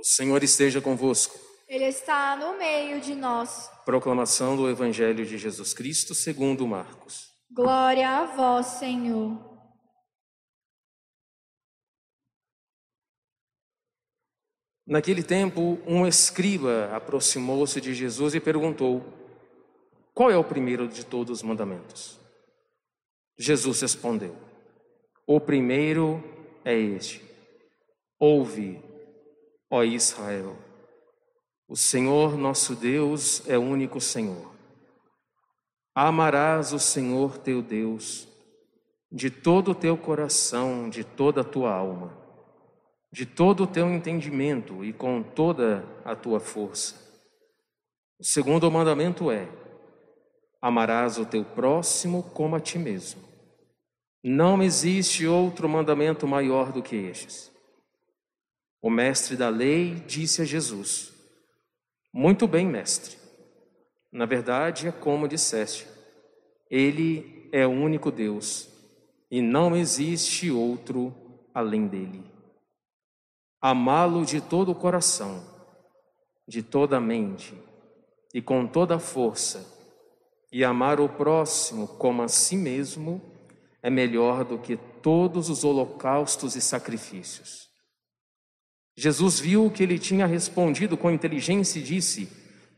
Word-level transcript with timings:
O 0.00 0.04
Senhor 0.04 0.42
esteja 0.42 0.80
convosco. 0.80 1.38
Ele 1.68 1.84
está 1.84 2.34
no 2.34 2.56
meio 2.56 3.02
de 3.02 3.14
nós. 3.14 3.70
Proclamação 3.84 4.56
do 4.56 4.68
Evangelho 4.68 5.26
de 5.26 5.36
Jesus 5.36 5.74
Cristo 5.74 6.14
segundo 6.14 6.66
Marcos. 6.66 7.28
Glória 7.50 8.08
a 8.08 8.24
vós, 8.24 8.66
Senhor. 8.78 9.38
Naquele 14.86 15.22
tempo, 15.22 15.78
um 15.86 16.06
escriba 16.06 16.90
aproximou-se 16.96 17.78
de 17.78 17.92
Jesus 17.92 18.34
e 18.34 18.40
perguntou: 18.40 19.04
Qual 20.14 20.30
é 20.30 20.36
o 20.36 20.42
primeiro 20.42 20.88
de 20.88 21.04
todos 21.04 21.40
os 21.40 21.42
mandamentos? 21.42 22.18
Jesus 23.38 23.82
respondeu: 23.82 24.34
O 25.26 25.38
primeiro 25.38 26.24
é 26.64 26.74
este: 26.74 27.22
Ouve, 28.18 28.89
ó 29.70 29.84
Israel, 29.84 30.56
o 31.68 31.76
Senhor 31.76 32.36
nosso 32.36 32.74
Deus 32.74 33.48
é 33.48 33.56
único 33.56 34.00
Senhor. 34.00 34.50
Amarás 35.94 36.72
o 36.72 36.78
Senhor 36.78 37.38
teu 37.38 37.62
Deus 37.62 38.26
de 39.12 39.28
todo 39.30 39.72
o 39.72 39.74
teu 39.74 39.96
coração, 39.96 40.88
de 40.88 41.02
toda 41.02 41.40
a 41.40 41.44
tua 41.44 41.72
alma, 41.72 42.16
de 43.12 43.26
todo 43.26 43.64
o 43.64 43.66
teu 43.66 43.88
entendimento 43.88 44.84
e 44.84 44.92
com 44.92 45.22
toda 45.22 45.84
a 46.04 46.14
tua 46.14 46.38
força. 46.38 46.94
O 48.18 48.24
segundo 48.24 48.70
mandamento 48.70 49.30
é: 49.30 49.48
amarás 50.60 51.18
o 51.18 51.26
teu 51.26 51.44
próximo 51.44 52.22
como 52.22 52.54
a 52.54 52.60
ti 52.60 52.78
mesmo. 52.78 53.20
Não 54.22 54.62
existe 54.62 55.26
outro 55.26 55.68
mandamento 55.68 56.26
maior 56.26 56.70
do 56.72 56.82
que 56.82 56.94
estes. 56.94 57.50
O 58.82 58.88
mestre 58.88 59.36
da 59.36 59.48
lei 59.48 59.94
disse 60.06 60.42
a 60.42 60.44
Jesus: 60.44 61.12
Muito 62.12 62.48
bem, 62.48 62.66
mestre. 62.66 63.18
Na 64.10 64.26
verdade, 64.26 64.88
é 64.88 64.92
como 64.92 65.28
disseste: 65.28 65.86
Ele 66.70 67.48
é 67.52 67.66
o 67.66 67.70
único 67.70 68.10
Deus 68.10 68.68
e 69.30 69.40
não 69.40 69.76
existe 69.76 70.50
outro 70.50 71.14
além 71.54 71.86
dele. 71.86 72.24
Amá-lo 73.60 74.24
de 74.24 74.40
todo 74.40 74.72
o 74.72 74.74
coração, 74.74 75.44
de 76.48 76.62
toda 76.62 76.96
a 76.96 77.00
mente 77.00 77.54
e 78.34 78.40
com 78.40 78.66
toda 78.66 78.96
a 78.96 78.98
força, 78.98 79.78
e 80.50 80.64
amar 80.64 81.00
o 81.00 81.08
próximo 81.08 81.86
como 81.86 82.22
a 82.22 82.28
si 82.28 82.56
mesmo, 82.56 83.20
é 83.82 83.90
melhor 83.90 84.44
do 84.44 84.58
que 84.58 84.76
todos 84.76 85.48
os 85.48 85.64
holocaustos 85.64 86.56
e 86.56 86.60
sacrifícios. 86.60 87.69
Jesus 88.96 89.38
viu 89.38 89.70
que 89.70 89.82
ele 89.82 89.98
tinha 89.98 90.26
respondido 90.26 90.96
com 90.96 91.10
inteligência 91.10 91.78
e 91.78 91.82
disse: 91.82 92.28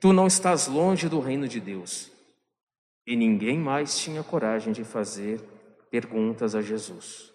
Tu 0.00 0.12
não 0.12 0.26
estás 0.26 0.66
longe 0.66 1.08
do 1.08 1.20
reino 1.20 1.48
de 1.48 1.60
Deus. 1.60 2.10
E 3.06 3.16
ninguém 3.16 3.58
mais 3.58 3.98
tinha 3.98 4.22
coragem 4.22 4.72
de 4.72 4.84
fazer 4.84 5.40
perguntas 5.90 6.54
a 6.54 6.62
Jesus. 6.62 7.32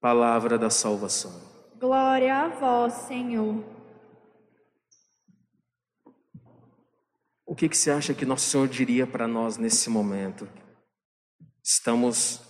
Palavra 0.00 0.58
da 0.58 0.70
salvação. 0.70 1.32
Glória 1.78 2.34
a 2.34 2.48
vós, 2.48 2.92
Senhor. 3.06 3.64
O 7.46 7.54
que, 7.54 7.68
que 7.68 7.76
você 7.76 7.90
acha 7.90 8.14
que 8.14 8.24
Nosso 8.24 8.48
Senhor 8.48 8.66
diria 8.68 9.06
para 9.06 9.28
nós 9.28 9.56
nesse 9.56 9.88
momento? 9.90 10.48
Estamos 11.62 12.40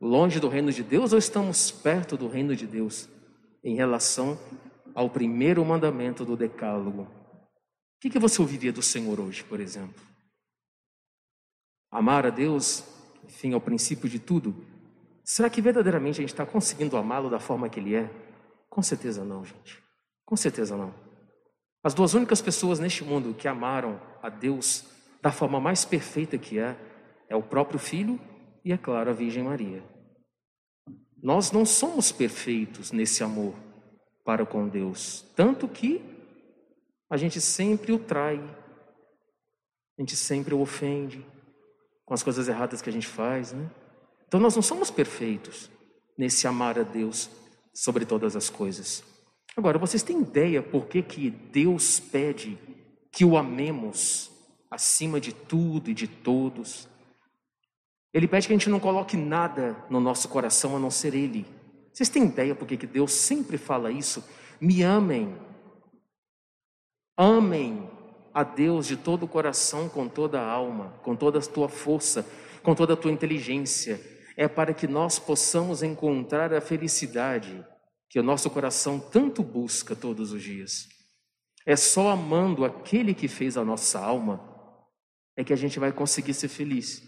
longe 0.00 0.40
do 0.40 0.48
reino 0.48 0.72
de 0.72 0.82
Deus 0.82 1.12
ou 1.12 1.18
estamos 1.18 1.70
perto 1.70 2.16
do 2.16 2.26
reino 2.26 2.56
de 2.56 2.66
Deus 2.66 3.08
em 3.62 3.76
relação 3.76 4.38
ao 4.94 5.10
primeiro 5.10 5.64
mandamento 5.64 6.24
do 6.24 6.36
Decálogo? 6.36 7.02
O 7.02 8.00
que, 8.00 8.08
que 8.08 8.18
você 8.18 8.40
ouviria 8.40 8.72
do 8.72 8.80
Senhor 8.80 9.20
hoje, 9.20 9.44
por 9.44 9.60
exemplo? 9.60 10.00
Amar 11.90 12.24
a 12.24 12.30
Deus, 12.30 12.82
enfim, 13.24 13.52
ao 13.52 13.60
princípio 13.60 14.08
de 14.08 14.18
tudo. 14.18 14.64
Será 15.22 15.50
que 15.50 15.60
verdadeiramente 15.60 16.20
a 16.20 16.22
gente 16.22 16.32
está 16.32 16.46
conseguindo 16.46 16.96
amá-lo 16.96 17.28
da 17.28 17.38
forma 17.38 17.68
que 17.68 17.78
ele 17.78 17.94
é? 17.94 18.08
Com 18.70 18.82
certeza 18.82 19.22
não, 19.22 19.44
gente. 19.44 19.82
Com 20.24 20.36
certeza 20.36 20.76
não. 20.76 20.94
As 21.84 21.92
duas 21.92 22.14
únicas 22.14 22.40
pessoas 22.40 22.78
neste 22.78 23.04
mundo 23.04 23.34
que 23.34 23.48
amaram 23.48 24.00
a 24.22 24.28
Deus 24.28 24.84
da 25.20 25.30
forma 25.30 25.60
mais 25.60 25.84
perfeita 25.84 26.38
que 26.38 26.58
é, 26.58 26.76
é 27.28 27.36
o 27.36 27.42
próprio 27.42 27.78
Filho 27.78 28.18
e, 28.64 28.72
é 28.72 28.78
claro, 28.78 29.10
a 29.10 29.12
Virgem 29.12 29.44
Maria. 29.44 29.82
Nós 31.22 31.52
não 31.52 31.64
somos 31.64 32.10
perfeitos 32.10 32.92
nesse 32.92 33.22
amor 33.22 33.54
para 34.24 34.46
com 34.46 34.68
Deus, 34.68 35.24
tanto 35.36 35.68
que 35.68 36.02
a 37.10 37.16
gente 37.16 37.40
sempre 37.40 37.92
o 37.92 37.98
trai, 37.98 38.38
a 39.98 40.02
gente 40.02 40.16
sempre 40.16 40.54
o 40.54 40.60
ofende 40.60 41.24
com 42.04 42.14
as 42.14 42.22
coisas 42.22 42.48
erradas 42.48 42.80
que 42.80 42.88
a 42.88 42.92
gente 42.92 43.06
faz, 43.06 43.52
né? 43.52 43.70
Então 44.26 44.40
nós 44.40 44.54
não 44.54 44.62
somos 44.62 44.90
perfeitos 44.90 45.70
nesse 46.16 46.46
amar 46.46 46.78
a 46.78 46.82
Deus 46.82 47.30
sobre 47.74 48.04
todas 48.04 48.36
as 48.36 48.48
coisas. 48.48 49.02
Agora, 49.56 49.78
vocês 49.78 50.02
têm 50.02 50.20
ideia 50.20 50.62
por 50.62 50.86
que, 50.86 51.02
que 51.02 51.30
Deus 51.30 51.98
pede 51.98 52.58
que 53.10 53.24
o 53.24 53.36
amemos 53.36 54.30
acima 54.70 55.20
de 55.20 55.32
tudo 55.32 55.90
e 55.90 55.94
de 55.94 56.06
todos? 56.06 56.88
Ele 58.12 58.26
pede 58.26 58.46
que 58.46 58.52
a 58.52 58.56
gente 58.56 58.68
não 58.68 58.80
coloque 58.80 59.16
nada 59.16 59.76
no 59.88 60.00
nosso 60.00 60.28
coração 60.28 60.76
a 60.76 60.80
não 60.80 60.90
ser 60.90 61.14
Ele. 61.14 61.46
Vocês 61.92 62.08
têm 62.08 62.24
ideia 62.24 62.54
por 62.54 62.66
que 62.66 62.86
Deus 62.86 63.12
sempre 63.12 63.56
fala 63.56 63.90
isso? 63.90 64.24
Me 64.60 64.82
amem. 64.82 65.36
Amem 67.16 67.88
a 68.32 68.42
Deus 68.42 68.86
de 68.86 68.96
todo 68.96 69.24
o 69.24 69.28
coração, 69.28 69.88
com 69.88 70.08
toda 70.08 70.40
a 70.40 70.50
alma, 70.50 70.98
com 71.02 71.14
toda 71.14 71.38
a 71.38 71.42
tua 71.42 71.68
força, 71.68 72.26
com 72.62 72.74
toda 72.74 72.94
a 72.94 72.96
tua 72.96 73.12
inteligência. 73.12 74.00
É 74.36 74.48
para 74.48 74.72
que 74.72 74.86
nós 74.86 75.18
possamos 75.18 75.82
encontrar 75.82 76.52
a 76.54 76.60
felicidade 76.60 77.64
que 78.08 78.18
o 78.18 78.22
nosso 78.22 78.50
coração 78.50 78.98
tanto 78.98 79.42
busca 79.42 79.94
todos 79.94 80.32
os 80.32 80.42
dias. 80.42 80.88
É 81.66 81.76
só 81.76 82.08
amando 82.08 82.64
aquele 82.64 83.14
que 83.14 83.28
fez 83.28 83.56
a 83.56 83.64
nossa 83.64 84.00
alma 84.00 84.48
é 85.36 85.44
que 85.44 85.52
a 85.52 85.56
gente 85.56 85.78
vai 85.78 85.92
conseguir 85.92 86.34
ser 86.34 86.48
feliz. 86.48 87.02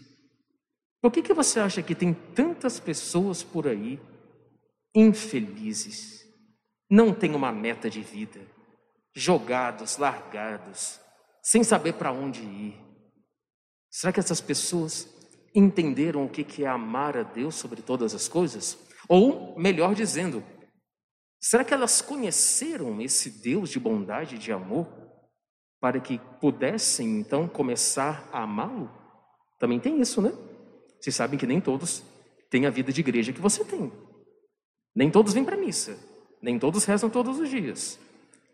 Por 1.03 1.11
que, 1.11 1.21
que 1.21 1.33
você 1.33 1.59
acha 1.59 1.83
que 1.83 1.93
tem 1.93 2.13
tantas 2.13 2.79
pessoas 2.79 3.43
por 3.43 3.67
aí 3.67 3.99
infelizes, 4.95 6.25
não 6.89 7.13
têm 7.13 7.35
uma 7.35 7.51
meta 7.51 7.89
de 7.89 7.99
vida, 7.99 8.39
jogados, 9.13 9.97
largados, 9.97 11.01
sem 11.41 11.61
saber 11.61 11.95
para 11.95 12.13
onde 12.13 12.41
ir? 12.41 12.81
Será 13.91 14.13
que 14.13 14.19
essas 14.21 14.39
pessoas 14.39 15.13
entenderam 15.53 16.23
o 16.23 16.29
que, 16.29 16.41
que 16.41 16.63
é 16.63 16.67
amar 16.67 17.17
a 17.17 17.23
Deus 17.23 17.55
sobre 17.55 17.81
todas 17.81 18.15
as 18.15 18.29
coisas? 18.29 18.77
Ou, 19.09 19.59
melhor 19.59 19.93
dizendo, 19.93 20.41
será 21.37 21.65
que 21.65 21.73
elas 21.73 22.01
conheceram 22.01 23.01
esse 23.01 23.41
Deus 23.41 23.69
de 23.69 23.77
bondade 23.77 24.35
e 24.35 24.39
de 24.39 24.53
amor 24.53 24.87
para 25.81 25.99
que 25.99 26.17
pudessem 26.39 27.19
então 27.19 27.45
começar 27.45 28.29
a 28.31 28.43
amá-lo? 28.43 28.89
Também 29.59 29.81
tem 29.81 29.99
isso, 29.99 30.21
né? 30.21 30.31
Vocês 31.03 31.17
sabem 31.17 31.37
que 31.37 31.45
nem 31.45 31.59
todos 31.59 32.01
têm 32.49 32.65
a 32.65 32.69
vida 32.69 32.93
de 32.93 33.01
igreja 33.01 33.33
que 33.33 33.41
você 33.41 33.65
tem. 33.65 33.91
Nem 34.95 35.11
todos 35.11 35.33
vêm 35.33 35.43
para 35.43 35.57
a 35.57 35.59
missa. 35.59 35.97
Nem 36.41 36.57
todos 36.57 36.85
rezam 36.85 37.09
todos 37.09 37.39
os 37.39 37.49
dias. 37.49 37.99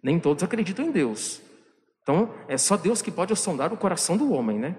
Nem 0.02 0.20
todos 0.20 0.44
acreditam 0.44 0.86
em 0.86 0.92
Deus. 0.92 1.44
Então, 2.02 2.34
é 2.48 2.58
só 2.58 2.76
Deus 2.76 3.04
que 3.04 3.12
pode 3.12 3.36
sondar 3.36 3.72
o 3.72 3.78
coração 3.78 4.18
do 4.18 4.34
homem, 4.34 4.58
né? 4.58 4.76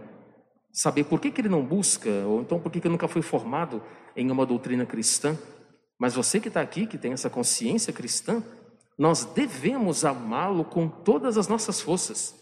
Saber 0.73 1.05
por 1.05 1.21
que, 1.21 1.31
que 1.31 1.41
ele 1.41 1.49
não 1.49 1.65
busca, 1.65 2.11
ou 2.27 2.41
então 2.41 2.59
por 2.59 2.73
que, 2.73 2.81
que 2.81 2.89
nunca 2.89 3.07
foi 3.07 3.23
formado 3.23 3.81
em 4.17 4.29
uma 4.33 4.45
doutrina 4.45 4.85
cristã. 4.85 5.39
Mas 5.97 6.17
você 6.17 6.41
que 6.41 6.49
está 6.49 6.61
aqui, 6.61 6.89
que 6.89 6.99
tem 6.99 7.13
essa 7.13 7.31
consciência 7.31 7.93
cristã, 7.93 8.43
nós 8.99 9.25
devemos 9.25 10.05
amá-lo 10.05 10.65
com 10.65 10.89
todas 10.89 11.39
as 11.39 11.47
nossas 11.47 11.81
forças. 11.81 12.35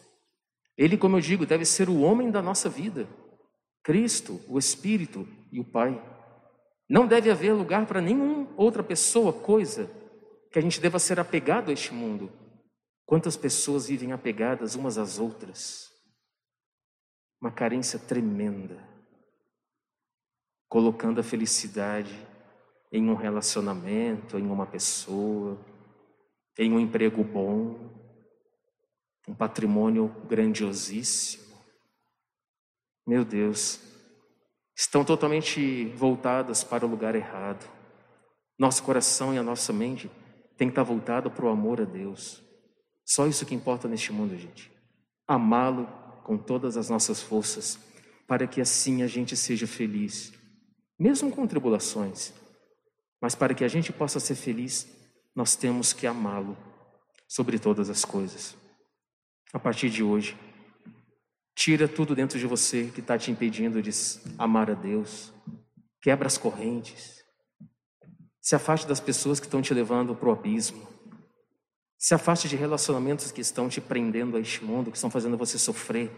Ele, 0.74 0.96
como 0.96 1.18
eu 1.18 1.20
digo, 1.20 1.44
deve 1.44 1.66
ser 1.66 1.90
o 1.90 2.00
homem 2.00 2.30
da 2.30 2.40
nossa 2.40 2.70
vida. 2.70 3.06
Cristo, 3.88 4.38
o 4.46 4.58
Espírito 4.58 5.26
e 5.50 5.58
o 5.58 5.64
Pai. 5.64 5.98
Não 6.86 7.06
deve 7.06 7.30
haver 7.30 7.54
lugar 7.54 7.86
para 7.86 8.02
nenhuma 8.02 8.46
outra 8.54 8.82
pessoa, 8.82 9.32
coisa, 9.32 9.90
que 10.52 10.58
a 10.58 10.60
gente 10.62 10.78
deva 10.78 10.98
ser 10.98 11.18
apegado 11.18 11.70
a 11.70 11.72
este 11.72 11.94
mundo. 11.94 12.30
Quantas 13.06 13.34
pessoas 13.34 13.86
vivem 13.86 14.12
apegadas 14.12 14.74
umas 14.74 14.98
às 14.98 15.18
outras? 15.18 15.88
Uma 17.40 17.50
carência 17.50 17.98
tremenda, 17.98 18.78
colocando 20.68 21.20
a 21.20 21.24
felicidade 21.24 22.14
em 22.92 23.08
um 23.08 23.14
relacionamento, 23.14 24.38
em 24.38 24.50
uma 24.50 24.66
pessoa, 24.66 25.58
em 26.58 26.70
um 26.74 26.78
emprego 26.78 27.24
bom, 27.24 27.90
um 29.26 29.34
patrimônio 29.34 30.14
grandiosíssimo. 30.28 31.47
Meu 33.08 33.24
Deus, 33.24 33.80
estão 34.76 35.02
totalmente 35.02 35.86
voltadas 35.96 36.62
para 36.62 36.84
o 36.84 36.88
lugar 36.90 37.14
errado. 37.14 37.66
Nosso 38.58 38.82
coração 38.82 39.32
e 39.32 39.38
a 39.38 39.42
nossa 39.42 39.72
mente 39.72 40.10
tem 40.58 40.68
que 40.68 40.72
estar 40.72 40.82
voltado 40.82 41.30
para 41.30 41.46
o 41.46 41.48
amor 41.48 41.80
a 41.80 41.86
Deus. 41.86 42.42
Só 43.06 43.26
isso 43.26 43.46
que 43.46 43.54
importa 43.54 43.88
neste 43.88 44.12
mundo, 44.12 44.36
gente. 44.36 44.70
Amá-lo 45.26 45.86
com 46.22 46.36
todas 46.36 46.76
as 46.76 46.90
nossas 46.90 47.22
forças, 47.22 47.78
para 48.26 48.46
que 48.46 48.60
assim 48.60 49.02
a 49.02 49.06
gente 49.06 49.34
seja 49.34 49.66
feliz, 49.66 50.30
mesmo 50.98 51.30
com 51.30 51.46
tribulações. 51.46 52.34
Mas 53.22 53.34
para 53.34 53.54
que 53.54 53.64
a 53.64 53.68
gente 53.68 53.90
possa 53.90 54.20
ser 54.20 54.34
feliz, 54.34 54.86
nós 55.34 55.56
temos 55.56 55.94
que 55.94 56.06
amá-lo 56.06 56.58
sobre 57.26 57.58
todas 57.58 57.88
as 57.88 58.04
coisas. 58.04 58.54
A 59.50 59.58
partir 59.58 59.88
de 59.88 60.02
hoje, 60.02 60.36
tira 61.58 61.88
tudo 61.88 62.14
dentro 62.14 62.38
de 62.38 62.46
você 62.46 62.84
que 62.94 63.00
está 63.00 63.18
te 63.18 63.32
impedindo 63.32 63.82
de 63.82 63.90
amar 64.38 64.70
a 64.70 64.74
Deus, 64.74 65.32
quebra 66.00 66.28
as 66.28 66.38
correntes, 66.38 67.24
se 68.40 68.54
afaste 68.54 68.86
das 68.86 69.00
pessoas 69.00 69.40
que 69.40 69.46
estão 69.46 69.60
te 69.60 69.74
levando 69.74 70.14
para 70.14 70.28
o 70.28 70.32
abismo. 70.32 70.86
Se 71.98 72.14
afaste 72.14 72.48
de 72.48 72.54
relacionamentos 72.54 73.32
que 73.32 73.40
estão 73.40 73.68
te 73.68 73.80
prendendo 73.80 74.36
a 74.36 74.40
este 74.40 74.64
mundo, 74.64 74.92
que 74.92 74.96
estão 74.96 75.10
fazendo 75.10 75.36
você 75.36 75.58
sofrer. 75.58 76.12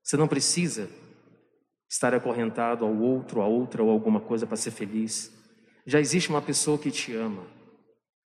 Você 0.00 0.16
não 0.16 0.28
precisa 0.28 0.88
estar 1.90 2.14
acorrentado 2.14 2.84
ao 2.84 2.96
outro, 2.96 3.42
a 3.42 3.46
outra 3.48 3.82
ou 3.82 3.90
alguma 3.90 4.20
coisa 4.20 4.46
para 4.46 4.56
ser 4.56 4.70
feliz. 4.70 5.32
Já 5.84 5.98
existe 5.98 6.30
uma 6.30 6.40
pessoa 6.40 6.78
que 6.78 6.92
te 6.92 7.12
ama. 7.16 7.44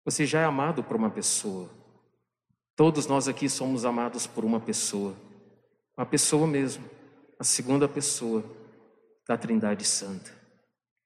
Você 0.03 0.25
já 0.25 0.41
é 0.41 0.43
amado 0.43 0.83
por 0.83 0.97
uma 0.97 1.09
pessoa. 1.09 1.69
Todos 2.75 3.07
nós 3.07 3.29
aqui 3.29 3.47
somos 3.47 3.85
amados 3.85 4.27
por 4.27 4.43
uma 4.43 4.59
pessoa. 4.59 5.28
Uma 5.99 6.05
pessoa 6.05 6.47
mesmo, 6.47 6.83
a 7.37 7.43
segunda 7.43 7.85
pessoa 7.85 8.41
da 9.27 9.37
Trindade 9.37 9.85
Santa. 9.85 10.31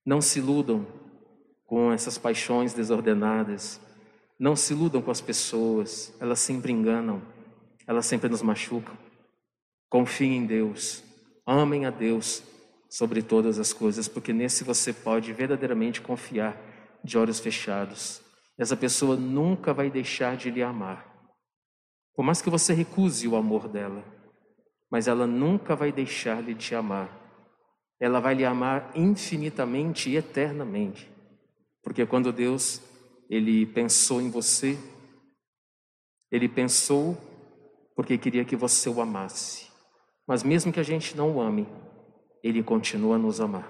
Não 0.06 0.22
se 0.22 0.38
iludam 0.38 0.86
com 1.66 1.92
essas 1.92 2.18
paixões 2.18 2.74
desordenadas 2.74 3.82
não 4.44 4.58
se 4.58 4.74
iludam 4.74 5.02
com 5.02 5.10
as 5.10 5.22
pessoas, 5.22 6.14
elas 6.20 6.40
sempre 6.40 6.72
enganam, 6.72 7.22
elas 7.88 8.06
sempre 8.06 8.28
nos 8.30 8.42
machucam. 8.42 8.94
Confiem 9.90 10.38
em 10.38 10.46
Deus, 10.46 11.02
amem 11.46 11.86
a 11.86 11.90
Deus 11.90 12.44
sobre 12.90 13.22
todas 13.22 13.58
as 13.58 13.72
coisas, 13.72 14.08
porque 14.08 14.34
nesse 14.34 14.64
você 14.64 14.92
pode 14.92 15.32
verdadeiramente 15.32 16.02
confiar 16.02 16.58
de 17.04 17.18
olhos 17.18 17.40
fechados. 17.40 18.22
Essa 18.58 18.76
pessoa 18.76 19.16
nunca 19.16 19.74
vai 19.74 19.90
deixar 19.90 20.36
de 20.36 20.52
lhe 20.52 20.62
amar. 20.62 21.10
Por 22.14 22.24
mais 22.26 22.42
que 22.42 22.50
você 22.50 22.74
recuse 22.74 23.28
o 23.28 23.36
amor 23.36 23.68
dela, 23.68 24.04
mas 24.94 25.08
ela 25.08 25.26
nunca 25.26 25.76
vai 25.76 25.92
deixar 25.92 26.44
de 26.44 26.54
te 26.54 26.76
amar. 26.76 27.10
Ela 28.00 28.20
vai 28.20 28.36
lhe 28.36 28.46
amar 28.46 28.92
infinitamente 28.94 30.12
e 30.12 30.18
eternamente. 30.18 31.12
Porque 31.82 32.06
quando 32.06 32.32
Deus 32.32 32.80
ele 33.28 33.66
pensou 33.66 34.22
em 34.22 34.30
você, 34.30 34.78
ele 36.32 36.48
pensou 36.48 37.18
porque 37.96 38.20
queria 38.20 38.46
que 38.46 38.56
você 38.56 38.88
o 38.88 39.02
amasse. 39.02 39.66
Mas 40.28 40.44
mesmo 40.44 40.72
que 40.72 40.80
a 40.80 40.84
gente 40.84 41.18
não 41.18 41.38
o 41.38 41.42
ame, 41.42 41.68
ele 42.44 42.62
continua 42.62 43.16
a 43.16 43.20
nos 43.20 43.42
amar. 43.42 43.68